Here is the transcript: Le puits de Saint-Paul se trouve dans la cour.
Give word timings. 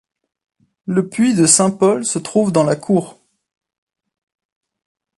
Le 0.87 1.07
puits 1.09 1.35
de 1.35 1.45
Saint-Paul 1.45 2.05
se 2.05 2.17
trouve 2.17 2.51
dans 2.51 2.63
la 2.63 2.75
cour. 2.75 3.19